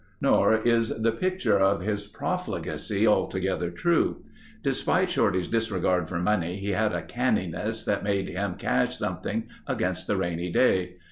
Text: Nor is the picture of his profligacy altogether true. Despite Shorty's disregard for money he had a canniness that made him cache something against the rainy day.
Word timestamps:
Nor 0.19 0.55
is 0.63 0.89
the 0.89 1.11
picture 1.11 1.59
of 1.59 1.83
his 1.83 2.07
profligacy 2.07 3.05
altogether 3.05 3.69
true. 3.69 4.23
Despite 4.63 5.11
Shorty's 5.11 5.47
disregard 5.47 6.09
for 6.09 6.17
money 6.17 6.55
he 6.55 6.69
had 6.71 6.91
a 6.91 7.03
canniness 7.03 7.83
that 7.85 8.03
made 8.03 8.27
him 8.27 8.55
cache 8.55 8.97
something 8.97 9.43
against 9.67 10.07
the 10.07 10.15
rainy 10.17 10.49
day. 10.51 10.95